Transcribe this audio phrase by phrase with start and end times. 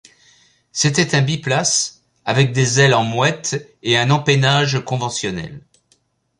[0.71, 5.61] C'était un biplace avec des ailes en mouette et un empennage conventionnel.